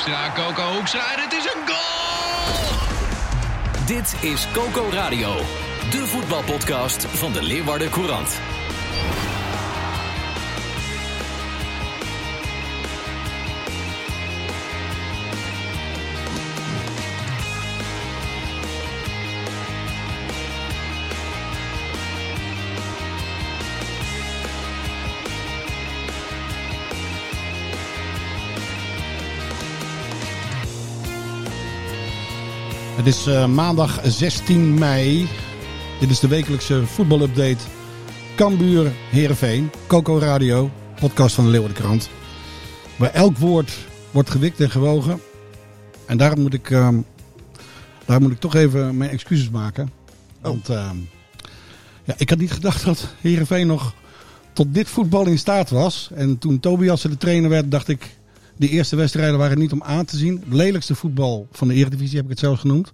[0.00, 2.76] Hoekstra, Coco Hoekstra en het is een goal!
[3.86, 5.36] Dit is Coco Radio,
[5.90, 8.40] de voetbalpodcast van de Leeuwarden Courant.
[33.00, 35.28] Het is uh, maandag 16 mei.
[36.00, 37.64] Dit is de wekelijkse voetbalupdate.
[38.36, 42.10] Cambuur Heerenveen, Coco Radio, podcast van de Leeuwardenkrant.
[42.96, 43.78] Waar elk woord
[44.10, 45.20] wordt gewikt en gewogen.
[46.06, 46.88] En daarom moet ik, uh,
[48.04, 49.90] daar moet ik toch even mijn excuses maken.
[50.40, 50.90] Want uh,
[52.04, 53.94] ja, ik had niet gedacht dat Heerenveen nog
[54.52, 56.10] tot dit voetbal in staat was.
[56.14, 58.18] En toen Tobias de trainer werd, dacht ik...
[58.60, 60.40] De eerste wedstrijden waren niet om aan te zien.
[60.40, 62.92] Het lelijkste voetbal van de Eredivisie heb ik het zelfs genoemd.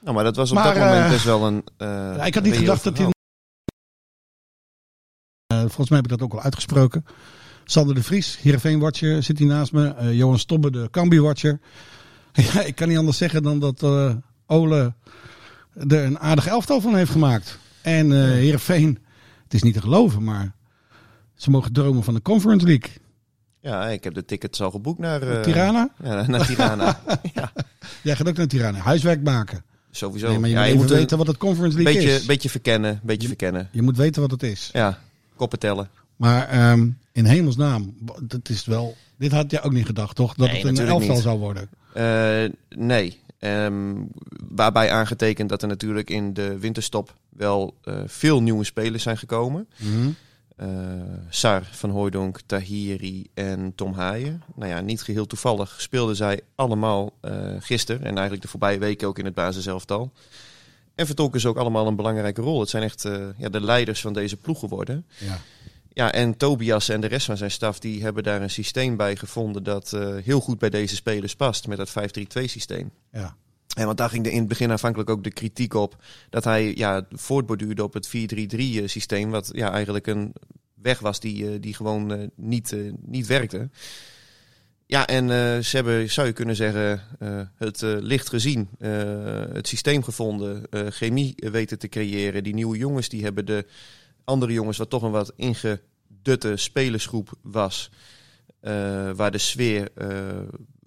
[0.00, 1.64] Nou, maar dat was op Maar, dat moment eh, best wel een...
[1.78, 3.06] uh, Ja, ik had niet gedacht dat hij.
[5.46, 7.04] Eh, volgens mij heb ik dat ook al uitgesproken.
[7.64, 9.88] Sander de Vries, Heerenveen-watcher, zit hier naast me.
[9.88, 11.60] Eh, Johan Stobbe, de Cambuur-watcher.
[12.52, 14.14] Ja, ik kan niet anders zeggen dan dat eh,
[14.46, 14.94] Ole
[15.88, 17.58] er een aardig elftal van heeft gemaakt.
[17.82, 18.98] En eh Heerenveen,
[19.42, 20.54] het is niet te geloven, maar
[21.34, 22.90] ze mogen dromen van de Conference League.
[23.60, 25.22] Ja, ik heb de tickets al geboekt naar...
[25.22, 25.90] eh, Tirana?
[26.04, 27.00] Ja, naar Tirana.
[27.34, 27.52] ja,
[28.02, 28.78] Jij gaat ook naar Tirana.
[28.78, 29.62] Huiswerk maken.
[29.90, 30.28] sowieso.
[30.28, 32.24] Nee, maar je ja, moet je weten wat het Conference League beetje, is.
[32.24, 33.68] beetje verkennen, beetje verkennen.
[33.72, 34.70] Je moet weten wat het is.
[34.72, 34.98] Ja,
[35.36, 35.88] koppen tellen.
[36.16, 38.96] Maar ehm, in hemelsnaam, dat is wel.
[39.16, 40.34] Dit had je ook niet gedacht, toch?
[40.34, 41.22] Dat Nee, het een elftal niet.
[41.22, 41.68] zou worden.
[41.92, 43.18] Eh, nee.
[43.38, 43.94] Ehm,
[44.48, 49.66] waarbij aangetekend dat er natuurlijk in de winterstop wel eh, veel nieuwe spelers zijn gekomen.
[49.78, 49.86] Eh,
[51.28, 54.42] Sar van Hooijdonk, Tahiri en Tom Haaien.
[54.54, 59.08] Nou ja, niet geheel toevallig speelden zij allemaal eh gisteren en eigenlijk de voorbije weken
[59.08, 60.12] ook in het basiselftal.
[60.94, 62.60] En vertolken ze ook allemaal een belangrijke rol.
[62.60, 65.06] Het zijn echt eh, ja, de leiders van deze ploeg geworden.
[65.18, 65.38] Ja.
[65.92, 69.16] Ja, en Tobias en de rest van zijn staf die hebben daar een systeem bij
[69.16, 72.90] gevonden dat eh, heel goed bij deze spelers past met dat 5-3-2 systeem.
[73.12, 73.36] Ja.
[73.76, 75.96] En want daar ging de, in het begin aanvankelijk ook de kritiek op
[76.30, 78.10] dat hij ja, voortborduurde op het 4-3-3
[78.84, 80.32] systeem, wat ja, eigenlijk een
[80.74, 83.68] weg was die, eh, die gewoon eh, niet, eh, niet werkte.
[84.90, 88.90] Ja, en eh, ze hebben, zou je kunnen zeggen, eh, het eh, licht gezien, eh,
[89.52, 92.44] het systeem gevonden, eh, chemie weten te creëren.
[92.44, 93.66] Die nieuwe jongens, die hebben de
[94.24, 97.90] andere jongens, wat toch een wat ingedutte spelersgroep was,
[98.60, 100.08] eh, waar de sfeer, eh,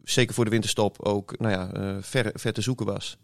[0.03, 3.17] zeker voor de winterstop, ook nou ja, eh, ver, ver te zoeken was.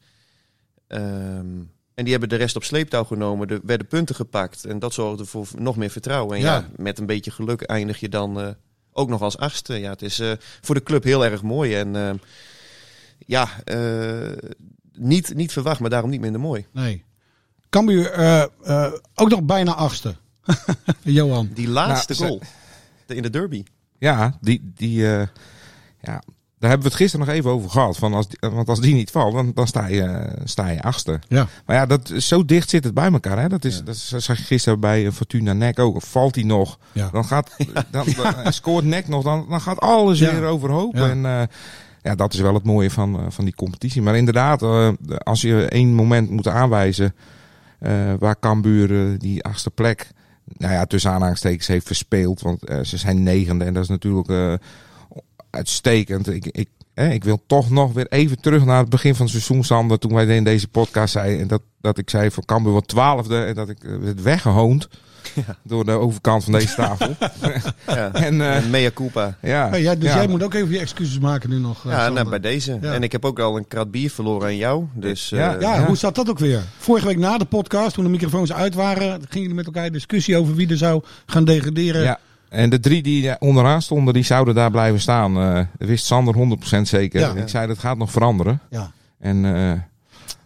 [0.88, 1.58] Ehm,
[1.94, 5.26] en die hebben de rest op sleeptouw genomen, er werden punten gepakt en dat zorgde
[5.26, 6.36] voor nog meer vertrouwen.
[6.38, 6.68] En ja, Ja.
[6.76, 8.48] met een beetje geluk eindig je dan eh,
[8.92, 9.74] ook nog als achtste.
[9.80, 10.32] Ja, het is eh,
[10.62, 12.16] voor de club heel erg mooi en ehm,
[13.18, 14.32] ja, eh,
[14.94, 16.66] niet, niet verwacht, maar daarom niet minder mooi.
[16.72, 17.04] Nee.
[17.70, 20.16] Cambuur eh, eh, ook nog bijna achtste.
[21.04, 21.50] Johan.
[21.54, 22.42] Die laatste Nou, goal
[23.06, 23.64] de- in de derby.
[23.98, 25.28] Ja, die, die, eh,
[26.02, 26.22] ja,
[26.60, 27.98] daar hebben we het gisteren nog even over gehad.
[27.98, 31.20] Van als, want als die niet valt, dan, dan sta, je, sta je achtste.
[31.28, 31.48] Ja.
[31.66, 33.40] Maar ja, dat, zo dicht zit het bij elkaar.
[33.40, 33.48] Hè?
[33.50, 36.02] Dat, is, dat zag je gisteren bij eh, Fortuna Nek ook.
[36.02, 37.10] Valt hij nog, Ja.
[37.12, 37.56] dan gaat,
[37.92, 38.06] dan,
[38.44, 40.96] dan scoort Nek nog, dan, dan gaat alles weer overhoop.
[40.96, 41.10] Ja.
[41.10, 41.42] En eh,
[42.02, 44.02] ja, dat is wel het mooie van, eh, van die competitie.
[44.02, 47.16] Maar inderdaad, eh, als je één moment moet aanwijzen
[47.80, 50.10] eh, waar Cambuur eh, die achtste plek,
[50.58, 52.42] nou ja, tussen aanhalingstekens heeft verspeeld.
[52.42, 54.54] Want eh, ze zijn negende en dat is natuurlijk eh,
[55.50, 56.28] uitstekend.
[56.30, 59.34] Ik, ik, hè, ik wil toch nog weer even terug naar het begin van het
[59.36, 60.00] seizoen, Sander.
[60.00, 63.54] Toen wij in deze podcast zeiden dat, dat ik zei van Cambuur wordt twaalfde en
[63.56, 64.88] dat ik eh, werd weggehoond
[65.64, 67.16] door de overkant van deze tafel.
[67.88, 68.14] Ja.
[68.28, 69.38] en eh, En mea culpa.
[69.42, 70.16] ja, jij, dus ja.
[70.16, 71.86] jij moet ook even je excuses maken nu nog.
[71.86, 72.78] eh, Ja, nou, bij deze.
[72.82, 72.94] Ja.
[72.94, 74.86] En ik heb ook al een krat bier verloren aan jou.
[74.94, 75.86] Dus Ja, eh, ja, Ja.
[75.86, 76.62] hoe zat dat ook weer?
[76.78, 79.92] Vorige week na de podcast, toen de microfoons uit waren, gingen jullie met elkaar in
[79.92, 82.20] discussie over wie er zou gaan degraderen.
[82.50, 85.38] En de drie die onderaan stonden, die zouden daar blijven staan.
[85.38, 87.20] Eh, wist Sander 100% zeker.
[87.20, 87.34] Ja.
[87.34, 88.60] Ik zei, dat gaat nog veranderen.
[88.70, 88.92] Ja.
[89.20, 89.52] En eh,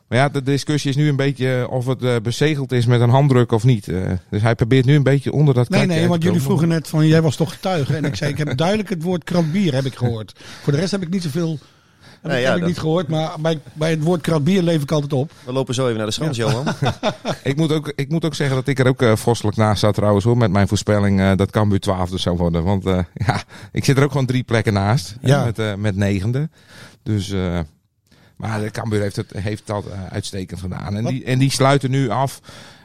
[0.08, 3.10] Maar ja, de discussie is nu een beetje of het eh, bezegeld is met een
[3.10, 3.86] handdruk of niet.
[4.30, 7.08] Dus hij probeert nu een beetje onder dat Nee, nee, want jullie vroegen net van,
[7.08, 7.96] jij was toch getuige?
[7.96, 10.40] En ik zei, ik heb duidelijk het woord kratbier heb ik gehoord.
[10.62, 11.60] Voor de rest heb ik niet zoveel...
[12.24, 14.92] Ik- ja, heb ik dat- niet gehoord, maar bij, bij het woord kratbier leef ik
[14.92, 15.32] altijd op.
[15.46, 16.68] We lopen zo even naar de Schans, Johan.
[17.44, 19.94] Ik moet, ook, ik moet ook zeggen dat ik er ook eh vorstelijk naast zat
[19.96, 20.38] trouwens hoor.
[20.38, 22.64] Met mijn voorspelling eh, dat Cambuur 12 zou worden.
[22.64, 25.16] Want eh, ja, ik zit er ook gewoon drie plekken naast.
[25.22, 25.44] Ja.
[25.46, 26.50] met, eh, met negende.
[27.04, 27.60] Dus, eh,
[28.38, 30.96] maar de Cambuur heeft het heeft dat uitstekend gedaan.
[30.96, 32.40] En Wat- die, en die sluiten nu af.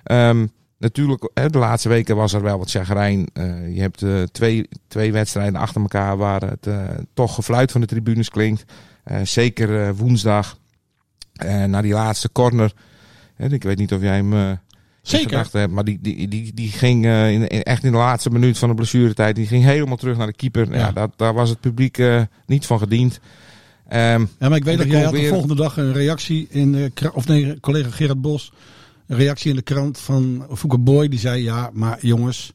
[0.04, 0.46] Ehm,
[0.78, 3.28] natuurlijk, hè, de laatste weken was er wel wat chagrijn.
[3.32, 6.80] Eh, je hebt eh, twee, twee wedstrijden achter elkaar waar het eh,
[7.14, 8.64] toch gefluit van de tribunes klinkt.
[9.08, 10.58] Eh, zeker eh, woensdag.
[11.32, 12.72] Eh, naar die laatste corner.
[13.36, 14.58] Ik weet niet of jij hem
[15.02, 15.48] Zeker.
[15.52, 15.72] hebt.
[15.72, 19.36] Maar die, die, die, die ging in, echt in de laatste minuut van de blessuretijd.
[19.36, 20.70] Die ging helemaal terug naar de keeper.
[20.70, 20.76] Ja.
[20.76, 20.92] Ja.
[20.92, 22.02] dat, daar was het publiek
[22.46, 23.20] niet van gediend.
[23.88, 26.92] Ehm, Ja, maar ik weet dat jij had de volgende dag een reactie in de
[27.12, 28.52] of nee, collega Gerard Bos,
[29.06, 31.08] een reactie in de krant van Fouke Boy.
[31.08, 32.52] Die zei, ja, maar jongens,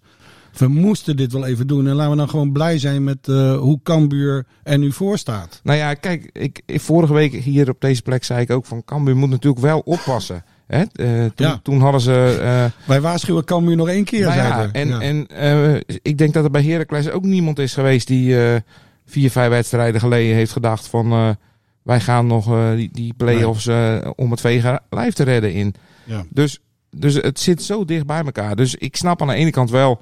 [0.57, 1.87] we moesten dit wel even doen.
[1.87, 5.59] En laten we dan gewoon blij zijn met eh, hoe Cambuur er nu voor staat.
[5.63, 8.83] nou ja, kijk, ik, ik- vorige week hier op deze plek zei ik ook van
[8.85, 10.43] Cambuur moet natuurlijk wel oppassen.
[10.67, 10.79] Hè?
[10.81, 11.59] Eh, toen, Ja.
[11.63, 12.39] toen hadden ze...
[12.41, 14.99] eh, Wij waarschuwen Cambuur nog één keer, Nou ja, en, Ja.
[14.99, 15.27] en
[16.01, 18.35] ik denk dat er bij Heracles ook niemand is geweest die
[19.05, 21.35] vier, vijf wedstrijden geleden heeft gedacht van
[21.83, 23.67] wij gaan nog die, die play-offs
[24.15, 25.73] om het vega lijf te redden in.
[26.05, 26.23] Ja.
[26.29, 26.59] Dus,
[26.95, 28.55] dus het zit zo dicht bij elkaar.
[28.55, 29.99] Dus ik snap aan de ene kant wel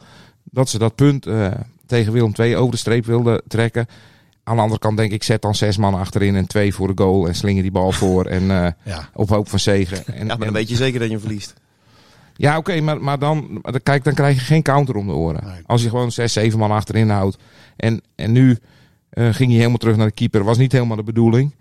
[0.51, 1.47] dat ze dat punt eh,
[1.85, 3.85] tegen Willem II over de streep wilden trekken.
[4.43, 7.03] Aan de andere kant denk ik, zet dan zes man achterin en twee voor de
[7.03, 9.09] goal en slinger die bal voor en eh, ja.
[9.13, 10.05] op hoop van zegen.
[10.07, 11.53] En, Ja, maar dan weet je zeker dat je hem verliest.
[12.35, 15.13] ja, oké, maar, maar dan, maar dan- kijk, dan krijg je geen counter om de
[15.13, 15.43] oren.
[15.45, 15.61] Nee.
[15.65, 17.37] Als je gewoon zes, zeven man achterin houdt.
[17.75, 18.57] En, en nu
[19.09, 20.43] eh, ging hij helemaal terug naar de keeper.
[20.43, 21.55] Was niet helemaal de bedoeling.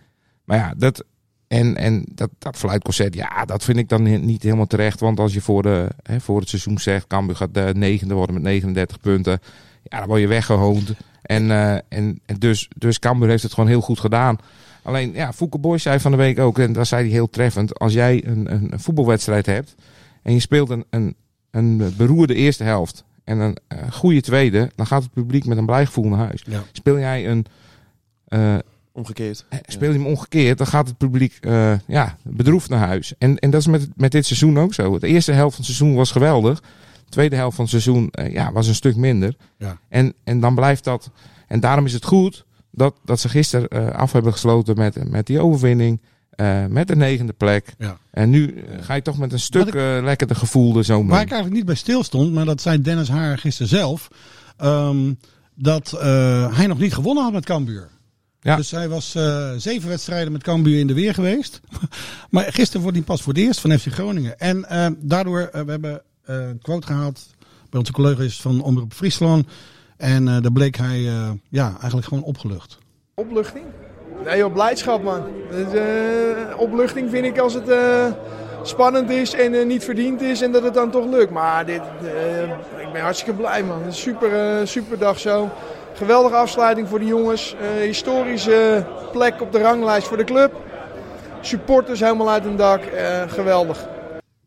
[0.45, 1.05] Maar ja, dat,
[1.51, 5.01] en, en dat, dat fluitconcert, ja, dat vind ik dan ni- niet helemaal terecht.
[5.01, 8.35] Want als je voor, de, hè, voor het seizoen zegt, Cambuur gaat de negende worden
[8.35, 9.41] met 39 punten.
[9.83, 10.95] Ja, dan word je weggehoond.
[11.23, 14.37] En, eh, en, en dus, dus Cambuur heeft het gewoon heel goed gedaan.
[14.83, 17.79] Alleen, ja, Fouke Boys zei van de week ook, en dat zei hij heel treffend.
[17.79, 19.75] Als jij een, een, een voetbalwedstrijd hebt
[20.23, 21.15] en je speelt een, een,
[21.51, 25.67] een beroerde eerste helft en een eh, goede tweede, dan gaat het publiek met een
[25.67, 26.43] blij gevoel naar huis.
[26.47, 26.63] Ja.
[26.73, 27.47] Speel jij een,
[28.25, 28.57] eh,
[29.01, 29.45] Omgekeerd.
[29.67, 33.13] speel je hem omgekeerd, dan gaat het publiek eh, ja, bedroefd naar huis.
[33.19, 34.99] En, en dat is met, met dit seizoen ook zo.
[34.99, 36.61] De eerste helft van het seizoen was geweldig.
[36.61, 39.35] De tweede helft van het seizoen eh, ja, was een stuk minder.
[39.59, 39.79] Ja.
[39.89, 41.11] En, en dan blijft dat.
[41.47, 45.27] En daarom is het goed dat, dat ze gisteren eh, af hebben gesloten met, met
[45.27, 46.01] die overwinning.
[46.31, 47.75] eh, met de negende plek.
[47.79, 47.99] Ja.
[48.11, 51.11] En nu ga je toch met een stuk Wat eh lekkerder gevoel er zo mee.
[51.11, 54.09] Waar ik eigenlijk niet bij stil stond, maar dat zei Dennis Haar gisteren zelf.
[54.57, 55.13] ehm,
[55.55, 57.89] dat eh, hij nog niet gewonnen had met Cambuur.
[58.41, 58.57] Ja.
[58.57, 61.61] Dus hij was eh, zeven wedstrijden met Cambuur in de weer geweest.
[62.31, 64.39] maar gisteren wordt hij pas voor het eerst van FC Groningen.
[64.39, 67.27] En eh, daardoor, eh, we hebben eh, een quote gehaald
[67.71, 69.47] bij onze collega's van Omroep Friesland.
[69.97, 72.79] En eh daar bleek hij eh, ja, eigenlijk gewoon opgelucht.
[73.15, 73.65] Opluchting?
[74.25, 75.23] Nee joh, blijdschap man.
[75.51, 78.07] Dus, eh, opluchting vind ik als het eh,
[78.63, 81.31] spannend is en niet verdiend is en dat het dan toch lukt.
[81.31, 82.43] Maar dit, eh,
[82.87, 83.83] ik ben hartstikke blij man.
[83.83, 85.51] Een super, eh, super dag zo.
[86.01, 87.55] Geweldige afsluiting voor de jongens.
[87.61, 90.53] Eh, historische plek op de ranglijst voor de club.
[91.41, 92.83] Supporters helemaal uit een dak.
[92.83, 93.87] Eh, geweldig.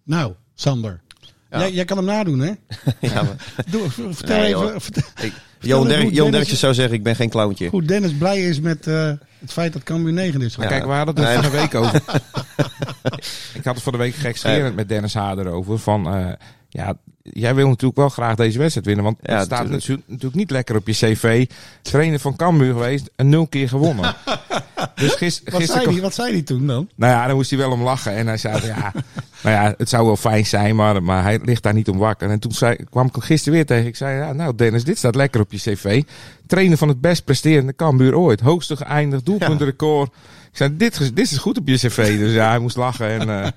[0.04, 1.02] Nou, Sander.
[1.50, 1.60] Ja.
[1.60, 2.52] Jij, jij kan hem nadoen, hè?
[3.00, 7.30] Ja, maar, Doe, vertel Nee, even vertel- ik, Johan, Derksen zou zeggen, ik ben geen
[7.30, 7.68] clowntje.
[7.70, 10.56] hoe Dennis blij is met eh, het feit dat Cambuur 9 is.
[10.56, 10.68] Ja.
[10.68, 11.42] Kijk, we hadden het er Nee.
[11.44, 11.96] van de week over.
[13.60, 15.80] ik had het van de week gekscherend met Dennis Hader over.
[15.80, 16.32] Van, eh,
[16.70, 16.94] ja,
[17.24, 19.04] jij wil natuurlijk wel graag deze wedstrijd winnen.
[19.06, 19.80] Want Ja, het staat tuurlijk.
[19.80, 21.48] natuurlijk, natuurlijk niet lekker op je cv.
[21.82, 24.16] Trainer van Cambuur geweest en nul keer gewonnen.
[24.96, 26.90] dus Wat, zei hij, wat zei hij toen dan?
[26.96, 28.14] Nou ja, dan moest hij wel om lachen.
[28.16, 28.92] En hij zei, ja,
[29.44, 32.30] nou ja, het zou wel fijn zijn, maar, maar hij ligt daar niet om wakker.
[32.30, 33.88] En toen zei, kwam ik gisteren weer tegen.
[33.88, 36.04] Ik zei, ja, nou Dennis, dit staat lekker op je cv.
[36.48, 38.40] Trainer van het best presterende Cambuur ooit.
[38.40, 40.12] Hoogste geëindigd, doelpuntenrecord.
[40.43, 42.18] Ik zei, dit, is- dit is goed op je cv.
[42.20, 43.08] Dus ja, hij moest lachen.
[43.08, 43.48] En, eh,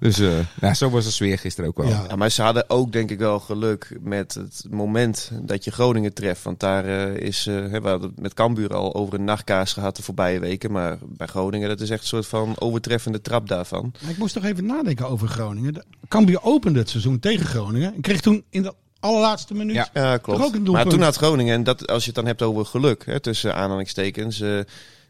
[0.00, 1.88] dus eh, ja, zo was de sfeer gisteren ook wel.
[1.88, 2.04] Ja.
[2.08, 6.14] Ja, maar ze hadden ook denk ik wel geluk met het moment dat je Groningen
[6.14, 6.42] treft.
[6.42, 9.96] Want daar eh, is, hè, we hadden het met Cambuur al over een nachtkaas gehad
[9.96, 10.72] de voorbije weken.
[10.72, 13.92] Maar bij Groningen, dat is echt een soort van overtreffende trap daarvan.
[14.02, 15.84] Maar Ik moest toch even nadenken over Groningen.
[16.08, 17.94] Cambuur opende het seizoen tegen Groningen.
[17.94, 19.74] En kreeg toen in de allerlaatste minuut...
[19.74, 19.88] Ja.
[19.94, 20.40] Ja, Toch ook klopt.
[20.54, 20.72] een doelpunt?
[20.84, 23.54] Maar toen had Groningen, en dat, als je het dan hebt over geluk, hè, tussen
[23.54, 24.42] aanhalingstekens.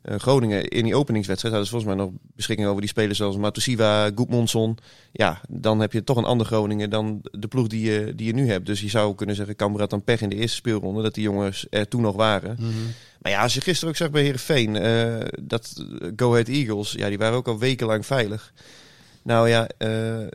[0.03, 4.11] Groningen in die openingswedstrijd hadden ze volgens mij nog beschikking over die spelers zoals Matusiwa,
[4.15, 4.79] Goedmondson.
[5.13, 8.35] Ja, dan heb je toch een ander Groningen dan de ploeg die je, die je
[8.35, 8.67] nu hebt.
[8.67, 11.67] Dus je zou kunnen zeggen, Cambuur dan pech in de eerste speelronde, dat die jongens
[11.71, 12.57] er toen nog waren.
[12.59, 12.71] Mhm.
[13.21, 15.85] Maar ja, als je gisteren ook zag bij Heerenveen, eh dat
[16.17, 18.53] Go Ahead Eagles, ja, die waren ook al wekenlang veilig.
[19.23, 20.27] Nou ja, eh,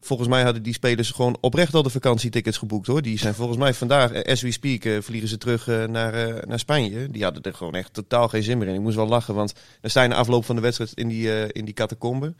[0.00, 3.02] volgens mij hadden die spelers gewoon oprecht al de vakantietickets geboekt hoor.
[3.02, 6.46] Die zijn volgens mij vandaag, eh, as we speak, eh, vliegen ze terug eh, naar,
[6.46, 7.10] naar Spanje.
[7.10, 8.74] Die hadden er gewoon echt totaal geen zin meer in.
[8.74, 11.52] Ik moest wel lachen, want er sta je na afloop van de wedstrijd in die,
[11.52, 12.34] in die catacombe.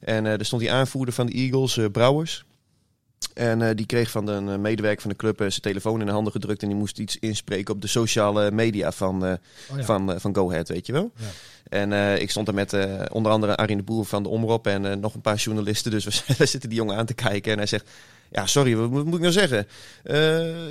[0.00, 2.44] En er stond die aanvoerder van de Eagles, Brouwers.
[3.34, 6.62] En die kreeg van een medewerker van de club zijn telefoon in de handen gedrukt.
[6.62, 9.82] En die moest iets inspreken op de sociale media van, Oh ja.
[9.84, 11.10] van, van Go Ahead, weet je wel.
[11.16, 11.24] Ja.
[11.70, 14.66] En eh, ik stond er met eh, onder andere Arjen de Boer van de Omroep
[14.66, 15.90] en eh, nog een paar journalisten.
[15.90, 17.90] Dus we, zitten die jongen aan te kijken en hij zegt...
[18.32, 19.66] Ja, sorry, wat moet, ik nou zeggen?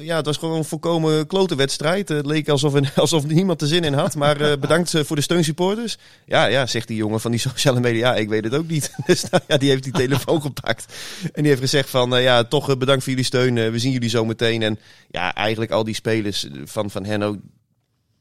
[0.02, 2.10] Ja, het was gewoon een volkomen klote wedstrijd.
[2.10, 4.16] Het leek alsof, alsof niemand er zin in had.
[4.16, 5.98] Maar bedankt voor de steunsupporters.
[6.26, 8.14] Ja, ja, zegt die jongen van die sociale media.
[8.14, 8.94] Ja, ik weet het ook niet.
[9.06, 10.94] Dus nou, ja, die heeft die telefoon gepakt.
[11.24, 13.72] En die heeft gezegd van, ja, toch bedankt voor jullie steun.
[13.72, 14.62] We zien jullie zo meteen.
[14.62, 14.80] En
[15.10, 17.38] ja, eigenlijk al die spelers van, van Henno...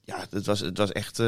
[0.05, 1.21] Ja, het was, het was echt...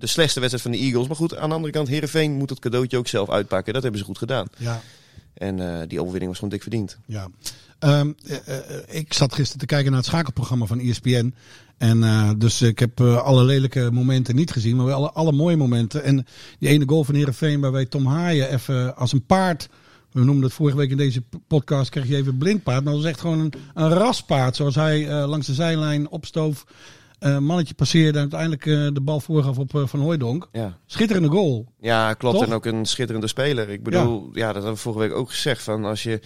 [0.00, 1.06] de slechtste wedstrijd van de Eagles.
[1.06, 3.72] Maar goed, aan de andere kant, Herenveen moet het cadeautje ook zelf uitpakken.
[3.72, 4.46] Dat hebben ze goed gedaan.
[4.56, 4.80] Ja,
[5.34, 6.98] En eh, die overwinning was gewoon dik verdiend.
[7.06, 7.28] ja.
[7.78, 11.34] Ehm, eh, eh, ik zat gisteren te kijken naar het schakelprogramma van ESPN.
[11.78, 16.04] En dus ik heb alle lelijke momenten niet gezien, maar wel alle, alle mooie momenten.
[16.04, 16.26] En
[16.58, 19.68] die ene goal van Herenveen waarbij Tom Haaien even als een paard...
[20.12, 22.84] We noemden het vorige week in deze podcast, kreeg je even blindpaard.
[22.84, 24.56] Maar dat was echt gewoon een, een raspaard.
[24.56, 26.64] Zoals hij langs de zijlijn opstoof.
[27.20, 30.48] Eh, mannetje passeerde en uiteindelijk eh, de bal voorgaf op eh, Van Hooijdonk.
[30.52, 30.78] Ja.
[30.86, 31.66] Schitterende goal.
[31.80, 32.38] Ja, klopt.
[32.38, 32.46] Toch?
[32.46, 33.68] En ook een schitterende speler.
[33.68, 35.62] Ik bedoel, ja, dat hebben we vorige week ook gezegd.
[35.62, 36.20] Van als je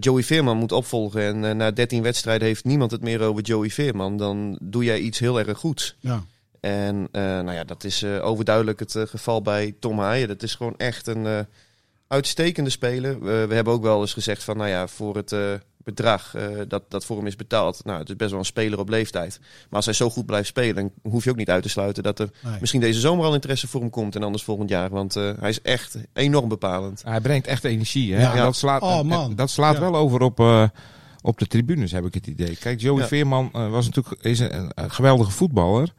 [0.00, 4.16] Joey Veerman moet opvolgen en na 13 wedstrijden heeft niemand het meer over Joey Veerman,
[4.16, 5.96] dan doe jij iets heel erg goeds.
[6.00, 6.24] Ja.
[6.60, 10.28] En nou ja, dat is overduidelijk het geval bij Tom Haaien.
[10.28, 11.46] Dat is gewoon echt een
[12.06, 13.20] uitstekende speler.
[13.48, 15.34] We hebben ook wel eens gezegd van, nou ja, voor het
[15.94, 17.84] bedrag eh, dat, dat voor hem is betaald.
[17.84, 19.38] Nou, het is best wel een speler op leeftijd.
[19.40, 22.02] Maar als hij zo goed blijft spelen, dan hoef je ook niet uit te sluiten
[22.02, 22.56] dat er Nee.
[22.60, 24.90] misschien deze zomer al interesse voor hem komt en anders volgend jaar.
[24.90, 27.02] Want eh, hij is echt enorm bepalend.
[27.04, 28.14] Hij brengt echt energie.
[28.14, 28.20] Hè?
[28.22, 28.34] Ja.
[28.34, 29.80] En dat slaat, Oh, en dat slaat Ja.
[29.80, 30.64] wel over op, eh,
[31.20, 32.56] op de tribunes, heb ik het idee.
[32.56, 33.06] Kijk, Joey Ja.
[33.06, 35.92] Veerman was natuurlijk is een, een geweldige voetballer.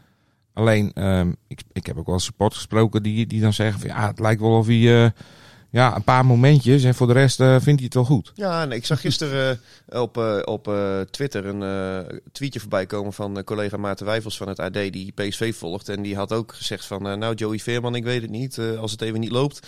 [0.54, 4.08] Alleen, ehm, ik, ik heb ook wel supporters gesproken die, die dan zeggen van ja,
[4.08, 5.10] het lijkt wel of hij eh,
[5.72, 8.32] ja, een paar momentjes en voor de rest eh, vindt hij het wel goed.
[8.36, 10.74] Ja, en ik zag gisteren eh, op, eh, op
[11.12, 15.90] Twitter een tweetje voorbij komen van collega Maarten Wijfels van het AD die PSV volgt.
[15.90, 18.60] En die had ook gezegd van, nou Joey Veerman, ik weet het niet.
[18.60, 19.68] Als het even niet loopt,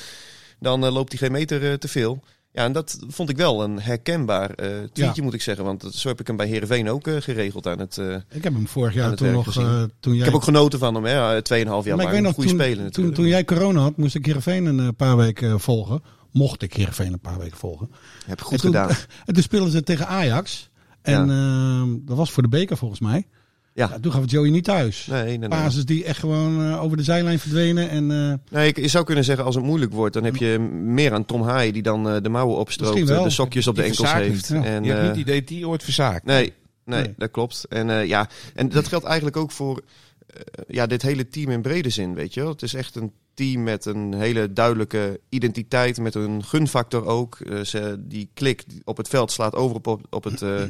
[0.60, 2.24] dan loopt hij geen meter te veel.
[2.54, 5.24] Ja, en dat vond ik wel een herkenbaar eh tweetje, Ja.
[5.24, 5.66] moet ik zeggen.
[5.66, 7.98] Want zo heb ik hem bij Heerenveen ook eh, geregeld aan het...
[7.98, 9.54] eh, Ik heb hem vorig jaar toen nog...
[9.54, 11.42] toen ik jij heb ook genoten van hem, hè.
[11.42, 12.24] Tweeënhalf jaar maar ik lang.
[12.24, 15.18] weet nog, Goede toen, speler toen, toen jij corona had, moest ik Heerenveen een paar
[15.18, 16.02] weken volgen.
[16.32, 17.90] Mocht ik Heerenveen een paar weken volgen.
[18.26, 18.90] Heb je goed en toen, gedaan.
[19.26, 20.70] En toen speelden ze tegen Ajax.
[21.02, 23.28] En ehm, dat was voor de beker volgens mij.
[23.74, 23.90] Ja.
[23.92, 25.08] Ja, toen gaf het Joey niet thuis.
[25.10, 25.50] Nee, nee, nee.
[25.50, 27.90] Basis die echt gewoon eh, over de zijlijn verdwenen.
[27.90, 30.60] En eh, Nee, ik, je zou kunnen zeggen, als het moeilijk wordt, dan heb je
[30.84, 33.90] meer aan Tom Haaien die dan eh, de mouwen opstroopt, de sokjes op de Die
[33.90, 34.48] enkels heeft.
[34.48, 34.64] ja.
[34.64, 36.26] En, je hebt niet het idee dat hij ooit verzaakt.
[36.26, 36.54] nee,
[36.86, 37.14] nee, Nee.
[37.18, 37.66] dat klopt.
[37.70, 39.82] En eh, ja, en dat geldt eigenlijk ook voor
[40.28, 42.50] eh, ja, dit hele team in brede zin, weet je wel.
[42.50, 47.40] Het is echt een team met een hele duidelijke identiteit, met een gunfactor ook.
[47.40, 50.62] Eh, ze, die klik op het veld slaat over op, op, op het, eh,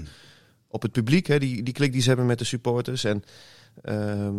[0.72, 3.04] op het publiek, hè, die, die klik die ze hebben met de supporters.
[3.04, 3.24] En
[3.82, 4.36] ehm,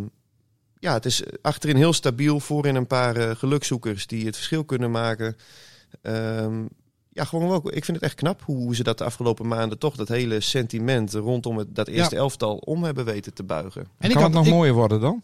[0.78, 4.90] ja, het is achterin heel stabiel, voorin een paar eh, gelukzoekers die het verschil kunnen
[4.90, 5.36] maken.
[6.02, 6.64] Ehm,
[7.08, 7.74] ja, gewoon wel.
[7.74, 11.12] Ik vind het echt knap hoe ze dat de afgelopen maanden toch dat hele sentiment
[11.12, 13.80] rondom het, dat eerste elftal om hebben weten te buigen.
[13.80, 15.22] en kan ik had het nog ik, mooier worden dan?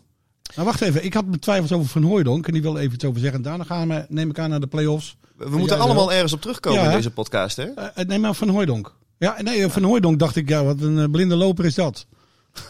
[0.54, 1.04] Nou, wacht even.
[1.04, 2.46] Ik had mijn twijfels over Van Hooijdonk.
[2.46, 3.42] En die wil even iets over zeggen.
[3.42, 5.16] Daarna gaan we, neem ik aan, naar de play-offs.
[5.36, 6.12] We moeten allemaal wel?
[6.12, 7.66] ergens op terugkomen Ja, in deze podcast, hè?
[8.04, 8.96] Neem maar Van Hooijdonk.
[9.18, 12.06] Ja, nee, Van Hooijdonk dacht ik, ja, wat een eh, blinde loper is dat.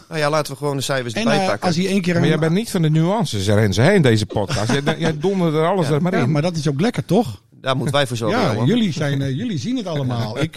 [0.07, 1.67] Nou ja, laten we gewoon de cijfers En erbij eh, pakken.
[1.67, 2.13] als hij één keer...
[2.13, 4.71] Maar een- jij bent niet van de nuances, Renze, hè, in deze podcast.
[4.71, 5.93] jij, jij dondert er alles Ja.
[5.93, 6.31] er maar ja, in.
[6.31, 7.41] maar dat is ook lekker, toch?
[7.61, 8.39] Daar moeten wij voor zorgen.
[8.57, 10.39] Ja, jullie, zijn, eh, jullie zien het allemaal.
[10.39, 10.51] Ik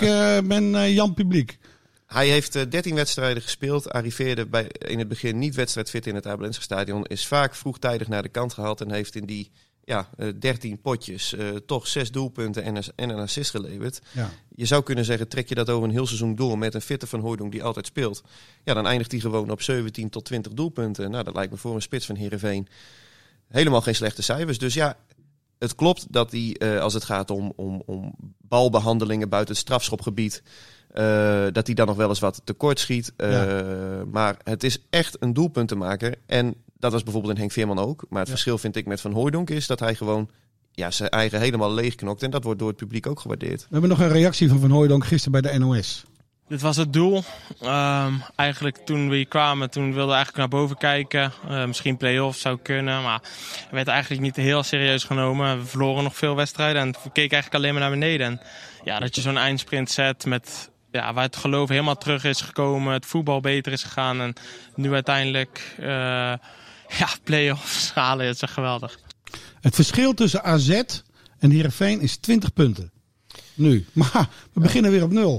[0.44, 1.58] ben eh, Jan Publiek.
[2.06, 3.92] Hij heeft eh, 13 wedstrijden gespeeld.
[3.92, 7.04] Arriveerde bij, in het begin niet wedstrijdfit in het Abelense stadion.
[7.06, 8.80] Is vaak vroegtijdig naar de kant gehaald.
[8.80, 9.50] En heeft in die
[9.84, 14.00] ja, eh, 13 potjes eh, toch zes doelpunten en, een- en een assist geleverd.
[14.12, 14.30] Ja.
[14.54, 17.06] Je zou kunnen zeggen, trek je dat over een heel seizoen door met een fitte
[17.06, 18.22] van Hooydonk die altijd speelt.
[18.64, 21.10] Ja, dan eindigt hij gewoon op 17 tot 20 doelpunten.
[21.10, 22.68] Nou, dat lijkt me voor een spits van Heerenveen
[23.48, 24.58] helemaal geen slechte cijfers.
[24.58, 24.96] Dus ja,
[25.58, 30.42] het klopt dat hij, eh, als het gaat om, om, om balbehandelingen buiten het strafschopgebied,
[30.90, 33.12] eh, dat hij dan nog wel eens wat tekort schiet.
[33.16, 33.28] Eh,
[34.10, 36.14] Maar het is echt een doelpuntenmaker.
[36.26, 38.04] En dat was bijvoorbeeld in Henk Veerman ook.
[38.08, 40.28] Maar het verschil vind ik met Van Hooydonk is dat hij gewoon
[40.72, 42.22] ja, zijn eigen helemaal leegknokt.
[42.22, 43.60] En dat wordt door het publiek ook gewaardeerd.
[43.60, 46.04] We hebben nog een reactie van Van Hooijdonk gisteren bij de NOS.
[46.48, 47.22] Dit was het doel.
[47.60, 51.32] Ehm, eigenlijk toen we hier kwamen, toen wilden we eigenlijk naar boven kijken.
[51.48, 53.20] Uh, misschien play-off zou kunnen, maar
[53.70, 55.58] we werd eigenlijk niet heel serieus genomen.
[55.58, 58.26] We verloren nog veel wedstrijden en we keken eigenlijk alleen maar naar beneden.
[58.26, 58.40] En
[58.84, 62.92] ja, dat je zo'n eindsprint zet met ja, waar het geloof helemaal terug is gekomen,
[62.92, 64.34] het voetbal beter is gegaan en
[64.74, 66.32] nu uiteindelijk uh,
[66.98, 68.98] ja, play-offs halen, is echt geweldig.
[69.60, 70.82] Het verschil tussen AZ
[71.38, 72.90] en Heerenveen is 20 punten.
[73.54, 73.84] Nu.
[73.92, 75.34] Maar we beginnen weer op nul.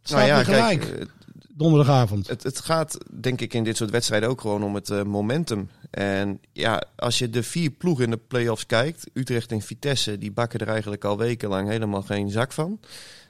[0.00, 0.80] Het staat Nou ja, weer gelijk.
[0.80, 1.06] kijk,
[1.48, 2.28] donderdagavond.
[2.28, 5.70] Het, het gaat denk ik in dit soort wedstrijden ook gewoon om het eh, momentum.
[5.90, 10.32] En ja, als je de vier ploegen in de play-offs kijkt, Utrecht en Vitesse, die
[10.32, 12.80] bakken er eigenlijk al wekenlang helemaal geen zak van.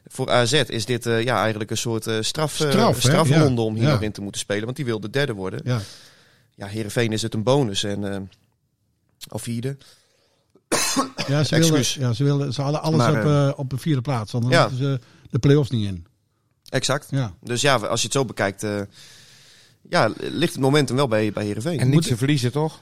[0.07, 3.67] Voor AZ is dit eh, ja, eigenlijk een soort eh, straf, eh, strafronde Ja.
[3.67, 3.91] om hier Ja.
[3.93, 5.61] nog in te moeten spelen, want die wil de derde worden.
[5.65, 5.81] Ja.
[6.59, 8.21] Ja, Heerenveen is het een bonus en eh
[9.29, 9.77] of vierde.
[11.29, 13.79] Ja, ze, wilden, ja, ze, wilden, ze hadden alles Maar, op, eh, eh, op de
[13.79, 14.33] vierde plaats.
[14.33, 14.61] Want dan ja.
[14.61, 15.01] hadden ze
[15.31, 16.07] de play-offs niet in.
[16.69, 17.07] Exact.
[17.11, 17.35] Ja.
[17.41, 18.81] Dus ja, als je het zo bekijkt, eh,
[19.89, 21.79] ja, ligt het momentum wel bij, bij Heerenveen.
[21.79, 22.81] En niet te verliezen, toch?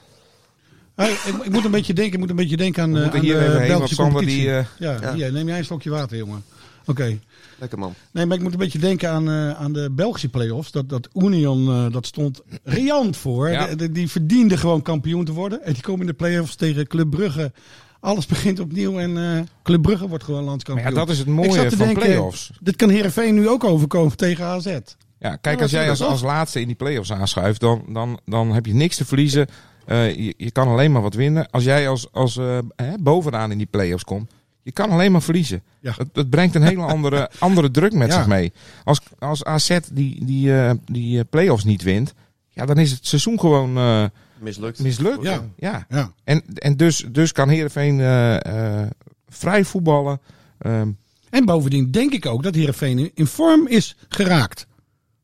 [0.97, 3.01] Hey, ik, ik moet een beetje denken, ik moet een beetje denken aan, We eh,
[3.03, 4.43] moeten aan hier de even heen, want Belgische Sander competitie.
[4.45, 4.57] die...
[4.57, 5.13] eh, ja, Ja.
[5.13, 6.43] Hier, neem jij een slokje water, jongen.
[6.85, 7.17] Oké.
[7.59, 7.93] Lekker man.
[8.11, 10.71] Nee, maar ik moet een beetje denken aan, eh, aan de Belgische play-offs.
[10.71, 13.49] Dat, dat Union, dat stond riant voor.
[13.49, 13.67] Ja.
[13.67, 15.63] De- de- die verdiende gewoon kampioen te worden.
[15.63, 17.51] En die komen in de play-offs tegen Club Brugge.
[17.99, 20.89] Alles begint opnieuw en Club Brugge wordt gewoon maar landskampioen.
[20.89, 22.51] ja, dat is het mooie van denken, play-offs.
[22.61, 24.77] Dit kan Heerenveen nu ook overkomen tegen AZ.
[25.19, 28.65] Ja, kijk, als jij als, als laatste in die play-offs aanschuift, dan, dan, dan heb
[28.65, 29.47] je niks te verliezen.
[29.87, 31.49] Eh, je, je kan alleen maar wat winnen.
[31.51, 34.31] Als jij als, als eh, hè, bovenaan in die play-offs komt,
[34.63, 35.63] je kan alleen maar verliezen.
[35.79, 35.93] Ja.
[35.97, 38.17] Het, het brengt een hele andere, andere druk met Ja.
[38.17, 38.51] zich mee.
[38.83, 42.13] Als, als AZ die, die, eh, die play-offs niet wint,
[42.49, 44.03] ja, dan is het seizoen gewoon eh,
[44.39, 44.79] Mislukt.
[44.79, 45.23] mislukt.
[45.23, 45.41] Ja.
[45.57, 45.85] ja.
[45.89, 46.11] Ja.
[46.23, 48.89] En, en dus, dus kan Heerenveen eh, eh,
[49.27, 50.19] vrij voetballen.
[50.57, 50.89] Ehm,
[51.29, 54.67] En bovendien denk ik ook dat Heerenveen in vorm is geraakt.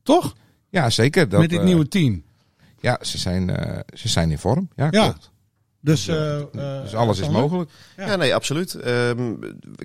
[0.02, 0.34] Toch?
[0.70, 1.28] ja, zeker.
[1.28, 2.22] Dat, Met dit nieuwe team.
[2.84, 4.68] Ja, ze zijn, eh, ze zijn in vorm.
[4.76, 5.02] Ja, Ja.
[5.02, 5.30] klopt.
[5.80, 6.46] Dus, eh, eh,
[6.82, 7.70] Dus alles is mogelijk.
[7.96, 8.06] Ja.
[8.06, 8.74] Ja, nee, absoluut.
[8.74, 9.34] Ehm,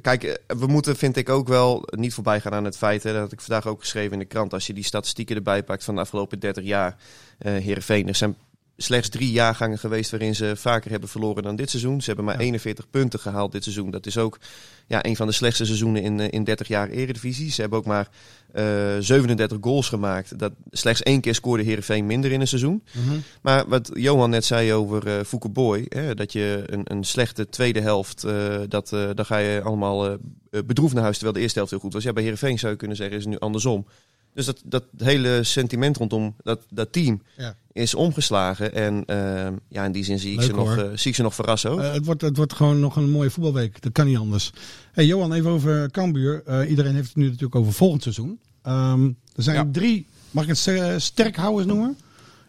[0.02, 3.04] kijk, we moeten, vind ik ook wel, niet voorbij gaan aan het feit.
[3.04, 4.54] Hè, dat had ik vandaag ook geschreven in de krant.
[4.54, 6.96] Als je die statistieken erbij pakt van de afgelopen 30 jaar.
[7.38, 8.36] eh Heerenveen, er zijn
[8.82, 12.02] slechts drie jaargangen geweest waarin ze vaker hebben verloren dan dit seizoen.
[12.02, 13.92] Ze hebben maar 41 punten gehaald dit seizoen.
[13.92, 14.40] Dat is ook
[14.88, 17.52] ja, een van de slechtste seizoenen in, eh, in 30 jaar Eredivisie.
[17.52, 18.10] Ze hebben ook maar
[18.54, 20.40] eh 37 goals gemaakt.
[20.40, 22.84] Dat, slechts één keer scoorde Heerenveen minder in een seizoen.
[22.92, 23.18] Mhm.
[23.42, 27.50] Maar wat Johan net zei over eh Fouke Boy, hè, dat je een, een slechte
[27.50, 30.14] tweede helft, eh dat, eh dan ga je allemaal eh,
[30.52, 32.04] eh, bedroefd naar huis, terwijl de eerste helft heel goed was.
[32.04, 33.86] Ja, bij Heerenveen zou je kunnen zeggen, is het nu andersom.
[34.34, 37.56] Dus dat, dat hele sentiment rondom dat, dat team Ja.
[37.72, 38.74] is omgeslagen.
[38.74, 41.22] En eh, ja, in die zin zie ik, Leuk, ze nog, eh, zie ik ze
[41.22, 41.72] nog verrassen.
[41.72, 41.80] ook.
[41.80, 43.82] Eh, het, wordt, het wordt gewoon nog een mooie voetbalweek.
[43.82, 44.52] Dat kan niet anders.
[44.92, 46.42] Hey, Johan, even over Cambuur.
[46.46, 48.40] Eh, iedereen heeft het nu natuurlijk over volgend seizoen.
[48.62, 49.68] Ehm, er zijn Ja.
[49.72, 51.98] drie, mag ik het sterkhouders noemen?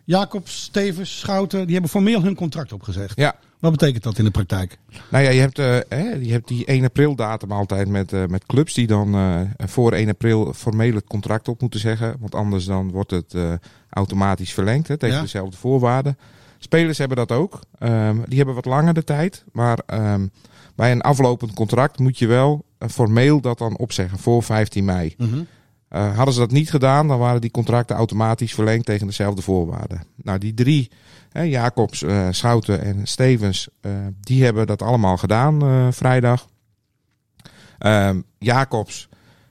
[0.04, 1.62] Jacobs, Stevens, Schouten.
[1.62, 3.16] Die hebben formeel hun contract opgezegd.
[3.16, 3.36] Ja.
[3.60, 4.78] Wat betekent dat in de praktijk?
[5.10, 8.26] Nou ja, je hebt, eh, hè, je hebt die 1 april datum altijd met, eh,
[8.26, 12.16] met clubs die dan eh, voor 1 april formeel het contract op moeten zeggen.
[12.20, 13.34] Want anders dan wordt het
[13.90, 15.22] automatisch verlengd hè, tegen Ja.
[15.22, 16.18] dezelfde voorwaarden.
[16.58, 17.60] Spelers hebben dat ook.
[17.78, 19.44] Ehm, die hebben wat langer de tijd.
[19.52, 20.26] Maar ehm,
[20.76, 25.16] bij een aflopend contract moet je wel formeel dat dan opzeggen voor 15 mei.
[25.88, 30.02] Eh, hadden ze dat niet gedaan, dan waren die contracten automatisch verlengd tegen dezelfde voorwaarden.
[30.22, 30.90] Nou, die drie,
[31.32, 36.48] Jacobs, eh, Schouten en Stevens, eh, die hebben dat allemaal gedaan eh, vrijdag.
[37.78, 39.08] Ehm, Jacobs,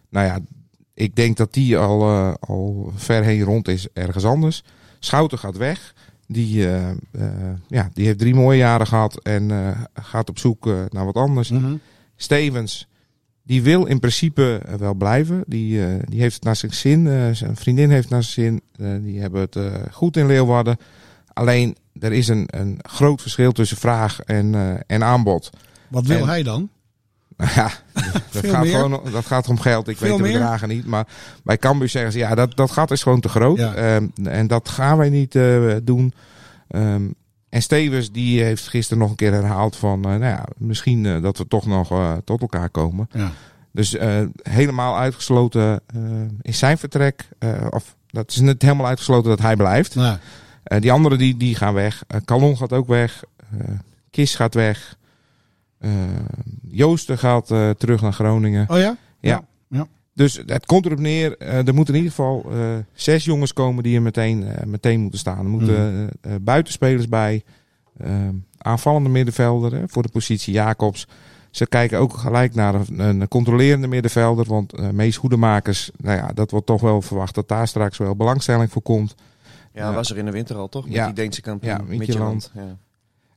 [0.09, 0.39] nou ja,
[0.93, 2.03] ik denk dat die al,
[2.39, 4.63] al ver heen rond is ergens anders.
[4.99, 5.93] Schouten gaat weg.
[6.27, 6.67] Die,
[7.67, 11.49] ja, die heeft drie mooie jaren gehad en gaat op zoek naar wat anders.
[11.49, 11.75] Mhm.
[12.15, 12.87] Stevens,
[13.43, 15.43] die wil in principe wel blijven.
[15.47, 17.35] Die, die heeft het naar zijn zin.
[17.35, 19.03] zijn vriendin heeft het naar zijn zin.
[19.03, 19.57] Die hebben het
[19.91, 20.77] goed in Leeuwarden.
[21.39, 25.49] Alleen, er is een, een groot verschil tussen vraag en, eh, en aanbod.
[25.87, 26.69] Wat wil En- hij dan?
[27.55, 27.71] Ja,
[28.31, 28.71] dat gaat, meer?
[28.75, 29.87] gewoon, dat gaat om geld.
[29.87, 30.31] Ik Veel weet de meer?
[30.33, 30.85] bedragen niet.
[30.85, 31.07] Maar
[31.43, 33.57] bij Cambuur zeggen ze, ja, dat, dat gat is gewoon te groot.
[33.57, 33.73] Ja.
[33.73, 36.13] Ehm, en dat gaan wij niet eh, doen.
[36.67, 37.03] Ehm,
[37.49, 40.03] en Stevens, die heeft gisteren nog een keer herhaald van...
[40.03, 43.09] eh, nou ja, misschien dat we toch nog tot elkaar komen.
[43.11, 43.31] Ja.
[43.71, 43.95] Dus
[44.41, 45.81] helemaal uitgesloten
[46.41, 47.27] is zijn vertrek.
[47.69, 49.95] of dat is niet helemaal uitgesloten dat hij blijft.
[49.95, 50.19] Nou, Eh,
[50.79, 52.03] die anderen die, die gaan weg.
[52.07, 53.23] Eh Calon gaat ook weg.
[53.51, 53.59] Eh
[54.09, 54.97] Kis gaat weg.
[55.79, 55.89] Eh,
[56.69, 58.69] Joosten gaat eh, terug naar Groningen.
[58.69, 58.97] oh ja?
[59.19, 59.43] Ja.
[59.69, 59.87] ja.
[60.13, 61.37] Dus het komt erop neer.
[61.37, 62.57] eh, er moeten in ieder geval eh,
[62.93, 65.37] zes jongens komen die er meteen, eh, meteen moeten staan.
[65.37, 67.43] Er moeten eh, buitenspelers bij.
[67.97, 68.11] eh,
[68.57, 71.07] aanvallende middenvelder hè, voor de positie Jacobs.
[71.51, 74.45] Ze kijken ook gelijk naar een, een controlerende middenvelder.
[74.45, 78.15] Want uh, Mees Hoedemakers, nou ja, dat wordt toch wel verwacht dat daar straks wel
[78.15, 79.15] belangstelling voor komt.
[79.73, 80.85] Ja, was er in de winter al toch?
[80.85, 81.05] Met Ja.
[81.05, 81.71] die Deense kampioen.
[81.77, 82.51] Ja, Midtjylland.
[82.55, 82.77] Ja.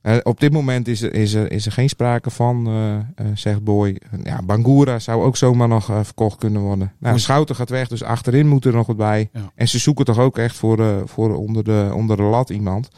[0.02, 3.02] Eh, op dit moment is er, is, er, is er geen sprake van, eh, eh,
[3.34, 4.00] zegt Boy.
[4.22, 6.92] Ja, Bangura zou ook zomaar nog verkocht kunnen worden.
[6.98, 7.18] Nou.
[7.18, 9.28] Schouten gaat weg, dus achterin moet er nog wat bij.
[9.32, 9.52] Ja.
[9.54, 12.88] En ze zoeken toch ook echt voor, eh, voor onder, de, onder de lat iemand.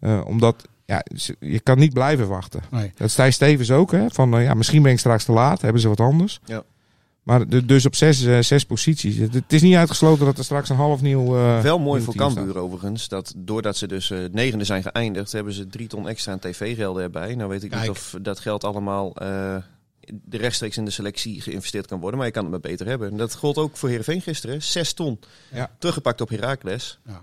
[0.00, 2.60] Eh, omdat ja, ze- je kan niet blijven wachten.
[2.70, 2.92] Nee.
[2.96, 3.92] Dat zei Stevens ook.
[3.92, 5.60] Hè, van, ja, misschien ben ik straks te laat.
[5.60, 6.40] Hebben ze wat anders.
[6.44, 6.62] Ja.
[7.28, 9.16] Maar de- dus op zes, eh, zes posities.
[9.16, 11.36] Het, het is niet uitgesloten dat er straks een half nieuw...
[11.36, 13.08] eh, Wel mooi voor Cambuur overigens.
[13.08, 17.02] Dat doordat ze dus eh, negende zijn geëindigd, hebben ze drie ton extra aan tv-gelden
[17.02, 17.34] erbij.
[17.34, 17.82] Nou weet ik Kijk.
[17.82, 19.56] niet of dat geld allemaal eh,
[20.24, 22.18] de rechtstreeks in de selectie geïnvesteerd kan worden.
[22.18, 23.10] Maar je kan het maar beter hebben.
[23.10, 24.56] En dat gold ook voor Heerenveen gisteren.
[24.56, 24.62] hè.
[24.62, 25.18] Zes ton.
[25.52, 25.70] Ja.
[25.78, 26.98] Teruggepakt op Heracles.
[27.06, 27.22] Ja.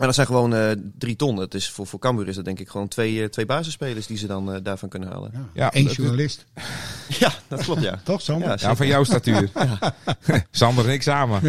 [0.00, 1.36] En dat zijn gewoon eh, drie ton.
[1.36, 4.16] Dat is voor, voor Cambuur is dat denk ik gewoon twee, eh, twee basisspelers die
[4.16, 5.30] ze dan eh, daarvan kunnen halen.
[5.34, 5.48] Ja.
[5.54, 6.44] Ja, Eén dat is- journalist.
[7.18, 8.00] Ja, dat klopt ja.
[8.04, 8.48] Toch, Sander?
[8.48, 9.50] Ja, Ja, van jouw statuur.
[10.50, 11.40] Sander en ik samen.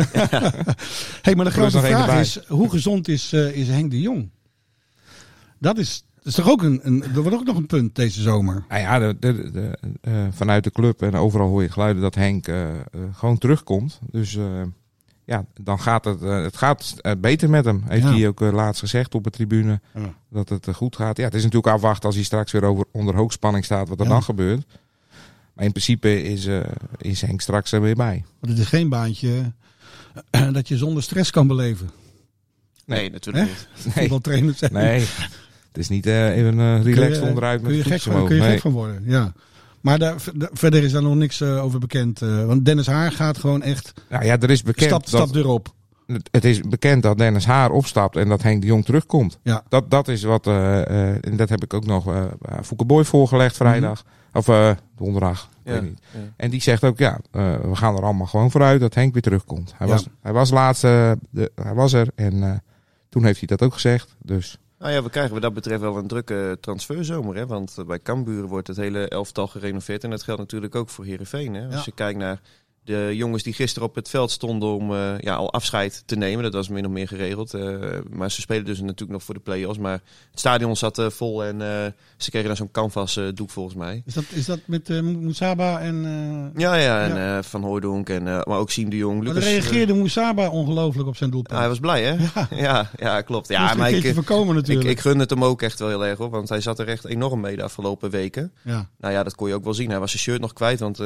[1.22, 2.22] hey, maar de grote vraag erbij.
[2.22, 4.30] is, hoe gezond is, eh, is Henk de Jong?
[5.60, 8.22] Dat is, dat is toch ook een, een, er wordt ook nog een punt deze
[8.22, 8.66] zomer.
[8.70, 12.16] Nou ja, de, de, de, eh, vanuit de club en overal hoor je geluiden dat
[12.16, 12.48] Henk
[13.14, 14.00] gewoon terugkomt.
[14.12, 14.62] Dus eh,
[15.26, 17.84] ja, dan gaat het, eh, het gaat eh, beter met hem.
[17.88, 18.12] Heeft Ja.
[18.14, 20.14] hij ook eh, laatst gezegd op de tribune Ja.
[20.30, 21.18] dat het goed gaat.
[21.18, 24.06] Ja, het is natuurlijk afwachten als hij straks weer over, onder hoogspanning staat wat er
[24.06, 24.12] Ja.
[24.12, 24.66] dan gebeurt.
[25.54, 26.60] Maar in principe is, eh,
[26.98, 28.24] is Henk straks er weer bij.
[28.40, 29.52] Want het is geen baantje
[30.52, 31.90] dat je zonder stress kan beleven.
[32.86, 33.52] Nee, natuurlijk Hè?
[33.52, 33.68] niet.
[33.94, 34.74] Voetbaltrainer zijn.
[34.74, 35.00] Nee,
[35.68, 38.26] het is niet eh, even eh, relaxed Kun je- onderuit met kun je, gek van,
[38.26, 38.52] kun je Nee.
[38.52, 39.34] gek van worden, ja.
[39.86, 42.22] Maar daar, ver- verder is daar nog niks eh, over bekend.
[42.22, 45.36] eh, want Dennis Haar gaat gewoon echt Nou ja, er is bekend stap, dat, stap
[45.36, 45.74] erop.
[46.08, 49.40] Het- Het is bekend dat Dennis Haar opstapt en dat Henk de Jong terugkomt.
[49.44, 49.64] Ja.
[49.70, 52.24] Dat, dat is wat, eh, eh, en dat heb ik ook nog uh,
[52.64, 54.04] Fouke Boy voorgelegd vrijdag.
[54.34, 56.00] Of eh, donderdag, ik Ja, weet niet.
[56.14, 56.20] ja.
[56.38, 59.22] En die zegt ook, ja, eh, we gaan er allemaal gewoon vooruit dat Henk weer
[59.22, 59.74] terugkomt.
[59.78, 59.94] Hij, Ja.
[59.94, 62.52] was, hij was laatst, de, hij was er en eh,
[63.10, 64.16] toen heeft hij dat ook gezegd.
[64.22, 67.36] Dus Nou ja, we krijgen wat dat betreft wel een drukke transferzomer.
[67.36, 67.46] Hè?
[67.48, 70.04] Want eh, bij Cambuur wordt het hele elftal gerenoveerd.
[70.04, 71.54] En dat geldt natuurlijk ook voor Heerenveen.
[71.54, 71.66] Hè?
[71.66, 71.82] Als Ja.
[71.86, 72.42] je kijkt naar
[72.86, 76.44] de jongens die gisteren op het veld stonden om eh, ja, al afscheid te nemen.
[76.44, 77.54] Dat was min of meer geregeld.
[77.54, 79.78] eh, maar ze spelen dus natuurlijk nog voor de play-offs.
[79.80, 81.60] Maar het stadion zat eh, vol en
[82.18, 84.04] ze kregen daar zo'n canvas doek volgens mij.
[84.06, 86.04] Is dat, is dat met Moussaba en...
[86.56, 87.44] Ja, ja, en Ja.
[87.44, 89.24] Van Hooijdonk en maar ook Siem de Jong.
[89.24, 91.60] Lucas, reageerde Moussaba ongelooflijk op zijn doelpunt.
[91.60, 92.12] hij was blij, hè?
[92.12, 92.48] Ja.
[92.50, 93.48] ja, ja, klopt.
[93.48, 94.90] ja, maar ik, voorkomen ik, natuurlijk.
[94.90, 96.32] ik gun het hem ook echt wel heel erg op.
[96.32, 98.52] Want hij zat er echt enorm mee de afgelopen weken.
[98.62, 98.90] ja.
[98.98, 99.90] Nou ja, dat kon je ook wel zien.
[99.90, 100.98] Hij was zijn shirt nog kwijt, want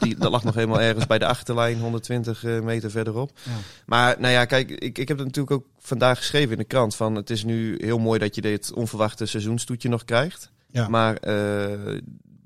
[0.00, 3.30] die, dat lag nog helemaal ergens bij de achterlijn, 120 eh, meter verderop.
[3.42, 3.50] Ja.
[3.86, 6.96] Maar nou ja, kijk, ik, ik heb het natuurlijk ook vandaag geschreven in de krant
[6.96, 10.50] van het is nu heel mooi dat je dit onverwachte seizoenstoetje nog krijgt.
[10.70, 10.88] Ja.
[10.88, 11.94] Maar eh,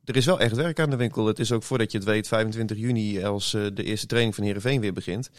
[0.05, 1.27] er is wel echt werk aan de winkel.
[1.27, 4.45] Het is ook voordat je het weet, 25 juni, als eh, de eerste training van
[4.45, 5.31] Heerenveen weer begint.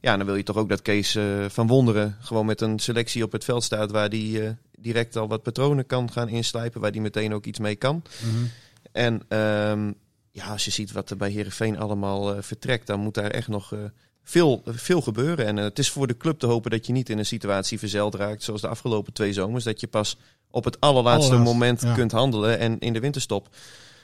[0.00, 3.32] Ja, dan wil je toch ook dat Kees van Wonderen gewoon met een selectie op
[3.32, 7.00] het veld staat waar die eh, direct al wat patronen kan gaan inslijpen, waar die
[7.00, 8.02] meteen ook iets mee kan.
[8.24, 8.44] Mhm.
[8.92, 9.92] En ehm,
[10.32, 13.48] ja, als je ziet wat er bij Herenveen allemaal eh, vertrekt, dan moet daar echt
[13.48, 13.78] nog eh,
[14.22, 15.46] veel, veel gebeuren.
[15.46, 17.78] En eh, het is voor de club te hopen dat je niet in een situatie
[17.78, 19.64] verzeild raakt, zoals de afgelopen twee zomers.
[19.64, 20.16] Dat je pas
[20.50, 21.94] op het allerlaatste moment ja.
[21.94, 23.48] kunt handelen en in de winterstop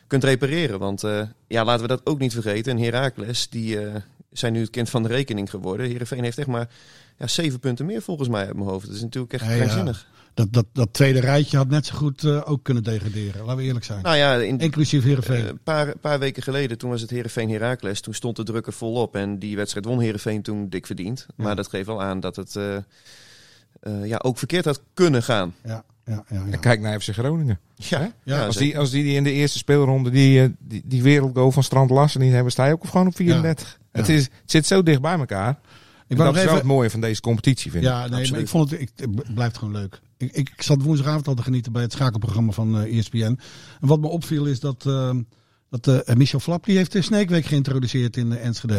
[0.06, 0.78] kunt repareren.
[0.78, 1.00] Want
[1.46, 2.72] ja, laten we dat ook niet vergeten.
[2.72, 3.78] En Heracles, die
[4.30, 5.86] zijn nu het kind van de rekening geworden.
[5.86, 6.68] Herenveen heeft echt maar
[7.18, 8.86] ja, zeven punten meer volgens mij uit mijn hoofd.
[8.86, 9.94] Dat is natuurlijk echt Ja, ja.
[10.34, 13.40] Dat, dat, dat tweede rijtje had net zo goed eh, ook kunnen degraderen.
[13.44, 14.02] Laten we eerlijk zijn.
[14.02, 15.48] Nou ja, in, Inclusief Heerenveen.
[15.48, 18.00] Een paar, paar weken geleden, toen was het Heerenveen Heracles.
[18.00, 19.16] Toen stond de druk er volop.
[19.16, 21.26] En die wedstrijd won Heerenveen toen dik verdiend.
[21.36, 22.82] Maar dat geeft wel aan dat het eh, eh,
[24.04, 25.54] ja, ook verkeerd had kunnen gaan.
[25.64, 26.52] ja, ja, ja, ja.
[26.52, 27.58] en kijk naar FC Groningen.
[27.74, 31.02] Ja, Ja, als, die, als die, die in de eerste speelronde die, eh, die, die
[31.02, 33.78] wereldgoal van Strand Larsen niet hebben, sta je ook gewoon op 34.
[33.92, 34.12] Het, Ja.
[34.14, 35.58] is, het zit zo dicht bij elkaar.
[36.08, 37.90] Ik dat is wel het mooie van deze competitie, vind ik.
[37.90, 40.00] Ja, nee, maar ik vond het, ik, het blijft gewoon leuk.
[40.16, 43.16] Ik, ik, ik zat woensdagavond al te genieten bij het schakelprogramma van eh ESPN.
[43.16, 43.38] En
[43.80, 45.10] wat me opviel is dat, eh,
[45.70, 48.74] dat eh, Michel Flap, die heeft de Sneekweek geïntroduceerd in eh, Enschede.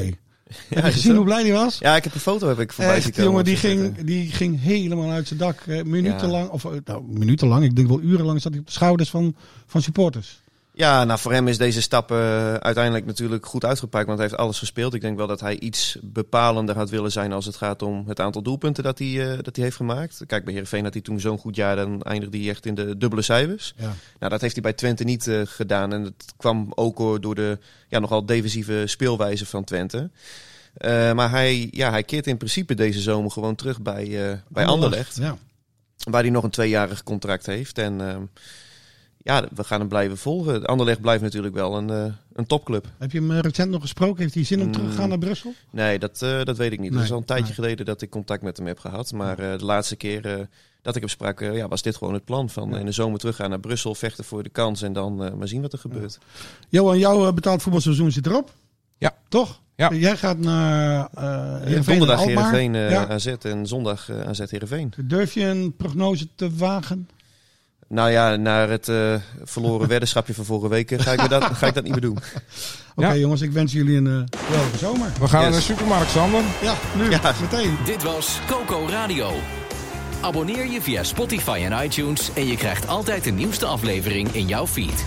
[0.70, 1.78] heb je gezien hoe blij die was?
[1.80, 4.62] Ja, ik heb een foto heb ik voorbij Echt, die jongen die ging, die ging
[4.62, 5.66] helemaal uit zijn dak.
[5.68, 6.52] Minutenlang, Ja.
[6.52, 10.42] of nou, minutenlang, ik denk wel urenlang zat hij op de schouders van, van supporters.
[10.80, 14.06] Ja, nou voor hem is deze stap eh, uiteindelijk natuurlijk goed uitgepakt.
[14.06, 14.94] Want hij heeft alles gespeeld.
[14.94, 18.20] Ik denk wel dat hij iets bepalender had willen zijn als het gaat om het
[18.20, 20.22] aantal doelpunten dat hij, eh, dat hij heeft gemaakt.
[20.28, 21.76] Kijk, bij Heerenveen had hij toen zo'n goed jaar.
[21.76, 23.74] Dan eindigde hij echt in de dubbele cijfers.
[23.78, 23.94] Ja.
[24.20, 25.94] Nou, dat heeft hij bij Twente niet eh, gedaan.
[25.94, 30.10] En dat kwam ook door- de ja, nogal defensieve speelwijze van Twente.
[31.14, 35.18] Maar hij, ja, hij keert in principe deze zomer gewoon terug bij, bij Anderlecht.
[35.18, 35.38] Ja.
[36.10, 37.78] Waar hij nog een tweejarig contract heeft.
[37.78, 38.22] En ehm,
[39.24, 40.66] ja, we gaan hem blijven volgen.
[40.66, 42.86] Anderlecht blijft natuurlijk wel een, eh, een topclub.
[42.98, 44.22] Heb je hem eh, recent nog gesproken?
[44.22, 44.72] Heeft hij zin om Mm.
[44.72, 45.54] terug te gaan naar Brussel?
[45.70, 46.90] Nee, dat, eh, dat weet ik niet.
[46.90, 47.54] Nee, Het is al een tijdje nee.
[47.54, 49.12] geleden dat ik contact met hem heb gehad.
[49.12, 50.46] Maar eh, de laatste keer eh,
[50.82, 52.50] dat ik hem sprak, ja, was dit gewoon het plan.
[52.50, 55.48] Van in de zomer teruggaan naar Brussel, vechten voor de kans en dan eh, maar
[55.48, 56.18] zien wat er gebeurt.
[56.70, 58.54] Johan, jouw betaald voetbalseizoen zit erop.
[58.98, 59.14] Ja.
[59.30, 59.62] Toch?
[59.76, 59.94] Ja.
[59.94, 62.26] Jij gaat naar eh Heerenveen Donderdag.
[62.26, 63.08] Heerenveen Ja.
[63.08, 64.94] AZ en zondag AZ Heerenveen.
[64.98, 67.10] Durf je een prognose te wagen?
[67.90, 71.44] Nou ja, naar het eh, verloren weddenschapje van vorige week eh, ga ik, me dat,
[71.44, 72.18] ga ik dat niet meer doen.
[72.96, 73.16] Oké Ja.
[73.16, 75.12] jongens, ik wens jullie een eh geweldige zomer.
[75.20, 75.50] We gaan Yes.
[75.50, 76.42] naar de supermarkt, Sander.
[76.62, 77.34] Ja, nu, Ja.
[77.42, 77.78] meteen.
[77.86, 79.32] Dit was Coco Radio.
[80.22, 84.68] Abonneer je via Spotify en iTunes en je krijgt altijd de nieuwste aflevering in jouw
[84.68, 85.06] feed.